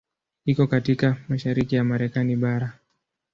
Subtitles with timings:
[0.45, 2.79] Iko katika mashariki ya Marekani bara.